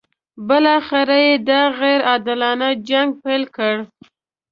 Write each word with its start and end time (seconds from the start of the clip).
بالاخره 0.47 1.17
یې 1.25 1.33
دا 1.49 1.61
غیر 1.79 1.99
عادلانه 2.09 2.69
جنګ 2.89 3.09
پیل 3.23 3.43
کړ. 3.55 3.75